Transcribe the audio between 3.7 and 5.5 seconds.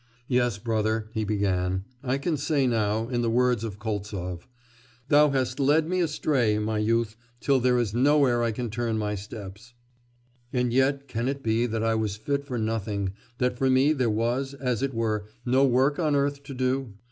Koltsov, "Thou